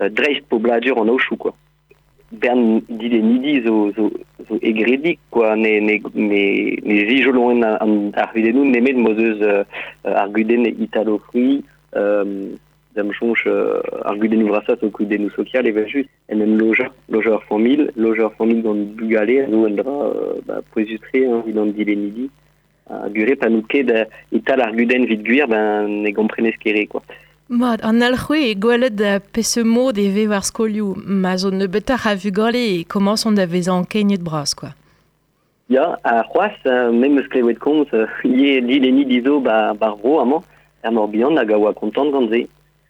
uh, 0.00 0.08
dreist 0.08 0.46
bobladur 0.50 0.98
an 0.98 1.10
ochu 1.14 1.36
quoi. 1.36 1.54
Bern 2.30 2.82
dile 2.88 3.22
nidi 3.24 3.62
zo, 3.64 3.90
zo, 3.96 4.10
zo 4.48 4.58
egredik 4.60 5.18
quoi. 5.30 5.56
Ne, 5.56 5.80
ne, 5.80 6.00
ne, 6.14 6.44
ne 6.84 7.00
zijolon 7.08 7.62
an, 7.62 7.76
an 7.80 7.98
ar 8.14 8.32
gudenou 8.34 8.68
nemet 8.68 8.96
mozeuz 8.96 9.42
uh, 9.42 9.64
ar 10.04 10.28
guden 10.34 10.66
italo 10.68 11.18
frui 11.28 11.62
um, 11.96 12.58
dam 12.98 13.12
chonch 13.18 13.46
uh, 13.46 13.80
ar 14.10 14.18
gudenou 14.18 14.50
vrasat 14.50 14.82
o 14.82 14.90
gudenou 14.90 15.30
social 15.36 15.66
e 15.66 15.72
just 15.72 16.10
en 16.28 16.42
en 16.42 16.58
loja 16.58 16.88
loja 17.08 17.30
ur 17.36 17.44
famil 17.48 17.90
loja 17.96 18.26
ur 18.26 18.34
famil 18.38 18.62
gant 18.62 18.96
bugale 18.98 19.46
nou 19.52 19.66
en 19.68 19.76
dra 19.78 19.96
uh, 20.08 20.36
ba, 20.46 20.60
poezustre 20.72 21.22
hein, 21.22 21.42
vidant 21.46 21.72
dile 21.78 21.94
nidi 21.96 22.26
a 22.90 23.08
gure 23.14 23.36
pa 23.36 23.48
nou 23.52 23.62
ket 23.72 23.92
uh, 23.94 24.04
ital 24.32 24.64
ar 24.64 24.74
guden 24.78 25.06
vid 25.10 25.22
guir 25.28 25.46
ben 25.52 26.02
ne 26.02 26.12
gomprenes 26.16 26.58
kere 26.64 26.86
quoi 26.90 27.04
Mod, 27.48 27.80
an 27.80 28.02
alc'hwe 28.04 28.50
e 28.50 28.54
gwelet 28.60 28.92
da 29.00 29.14
pese 29.32 29.62
mod 29.64 29.96
e 29.96 30.10
ve 30.12 30.26
war 30.28 30.44
skolioù, 30.44 30.92
ma 31.00 31.32
zo 31.40 31.48
ne 31.48 31.64
betar 31.64 32.04
a 32.04 32.12
vu 32.14 32.28
gole 32.30 32.60
e 32.60 32.84
komanz 32.84 33.24
on 33.24 33.38
da 33.38 33.46
vez 33.46 33.68
an 33.68 33.86
kenyet 33.88 34.20
bras, 34.20 34.52
quoi. 34.52 34.74
Ya, 35.70 35.96
a 36.04 36.24
c'hoaz, 36.28 36.52
uh, 36.66 36.92
mem 36.92 37.16
eus 37.16 37.28
klevet 37.32 37.56
komz, 37.58 37.88
uh, 37.96 38.04
ie 38.24 38.60
di 38.68 38.80
leni 38.84 39.06
dizo 39.08 39.40
ba, 39.40 39.72
bar 39.72 39.96
bro 39.96 40.20
amañ, 40.20 40.44
er 40.84 40.92
morbihan 40.92 41.40
hag 41.40 41.50
a 41.50 41.56
oa 41.56 41.72
kontant 41.72 42.12
gant 42.12 42.28
ze. 42.28 42.44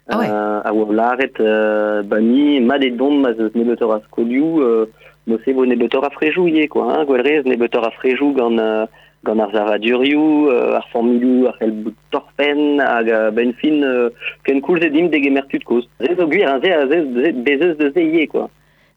Ah 0.09 0.19
ouais. 0.19 0.27
Uh, 0.27 0.59
a 0.67 0.73
oa 0.75 0.91
laret 0.91 1.39
uh, 1.39 2.03
bani, 2.03 2.59
mat 2.59 2.83
e 2.83 2.91
dom 2.91 3.21
ma 3.23 3.31
zeus 3.39 3.55
nebetor 3.55 3.95
a 3.95 4.01
skolioù, 4.09 4.59
uh, 4.59 4.85
no 5.23 5.39
se 5.45 5.55
vo 5.55 5.63
nebetor 5.63 6.03
a 6.03 6.11
frejou 6.11 6.51
ie, 6.51 6.67
quoi, 6.67 6.83
hein, 6.91 7.07
gwelrez 7.07 7.47
nebetor 7.47 7.87
a 7.87 7.95
frejou 7.95 8.35
gant... 8.35 8.59
Uh, 8.59 8.98
gant 9.27 9.41
ar 9.43 9.51
zaradurioù, 9.53 10.27
uh, 10.49 10.77
ar 10.79 10.85
formilioù 10.93 11.49
ar 11.49 11.57
el 11.65 11.73
bout 11.83 11.97
torpen, 12.13 12.79
hag 12.79 13.09
uh, 13.11 13.25
ben 13.35 13.51
fin 13.59 13.83
uh, 13.83 14.07
ken 14.47 14.61
koulze 14.65 14.91
dim 14.93 15.09
de 15.11 15.19
gemertud 15.23 15.65
koz. 15.67 15.89
Ze 15.99 16.15
zo 16.15 16.27
gwir 16.27 16.47
ze 16.63 16.71
a 16.75 16.87
ze, 16.87 17.01
ze 17.17 17.33
bezeus 17.33 17.77
de 17.77 18.03
ie, 18.03 18.27
quoi. 18.27 18.47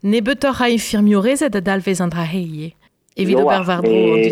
Ne 0.02 0.22
betor 0.22 0.60
a 0.60 0.68
infirmio 0.68 1.20
rezet 1.20 1.54
a 1.54 1.60
dalvez 1.60 2.00
an 2.00 2.10
dra 2.10 2.24
heie. 2.26 2.72
Evit 3.14 3.36
Yo, 3.36 3.42
ober 3.44 3.66
war 3.66 3.82
dro 3.82 3.92
an. 4.14 4.22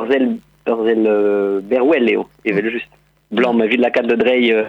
Urzel, 0.00 0.28
Urzel 0.68 1.06
euh, 1.06 1.60
Berwell, 1.60 2.08
eo, 2.08 2.28
evel 2.44 2.70
just. 2.72 2.88
Blanc, 3.30 3.52
ma 3.58 3.66
vid 3.68 3.82
la 3.82 3.90
kat 3.90 4.06
de 4.08 4.16
drei 4.16 4.52
euh, 4.52 4.68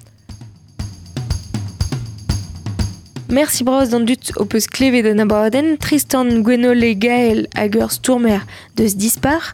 Merci 3.31 3.63
bros 3.63 3.87
d'an 3.87 4.03
dut 4.03 4.33
o 4.35 4.43
peus 4.43 4.65
klevet 4.67 5.05
an 5.07 5.77
Tristan 5.79 6.41
Gwenole 6.43 6.95
Gael 6.99 7.47
hag 7.55 7.77
ur 7.79 7.89
stourmer 7.89 8.41
deus 8.75 8.97
dispar, 8.99 9.53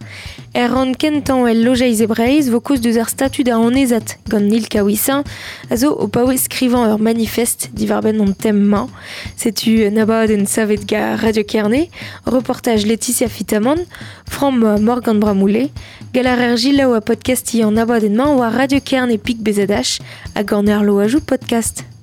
er 0.56 0.74
an 0.74 0.96
kentan 0.98 1.46
el 1.46 1.62
lojeiz 1.62 2.02
e 2.02 2.08
breiz 2.10 2.50
vo 2.50 2.58
kouz 2.60 2.82
deus 2.82 2.98
ar 2.98 3.08
statu 3.08 3.44
da 3.44 3.60
anezat 3.62 4.18
Nil 4.34 4.66
Kawissin, 4.68 5.22
a 5.70 5.78
zo 5.78 5.92
o 5.94 6.08
paouez 6.08 6.48
manifest 6.98 7.70
divarben 7.72 8.20
an 8.20 8.34
tem 8.34 8.58
mañ. 8.58 8.90
Setu 9.36 9.86
an 9.86 11.18
Radio 11.22 11.44
Kerne, 11.44 11.88
reportage 12.26 12.88
Laetitia 12.88 13.30
Fitamon, 13.30 13.86
Fram 14.26 14.82
Morgan 14.82 15.20
Bramoulé, 15.20 15.70
galar 16.14 16.40
er 16.40 16.58
gilaou 16.58 16.96
a 16.96 17.02
podcasti 17.02 17.62
an 17.62 17.78
abaden 17.78 18.16
mañ 18.16 18.38
war 18.40 18.54
Radio 18.54 18.80
Kerne 18.82 19.20
pik 19.20 19.38
bezadash 19.38 20.00
hag 20.34 20.52
an 20.52 20.68
er 20.68 20.82
lo 20.82 20.98
ajou 20.98 21.22
podcast. 21.22 21.97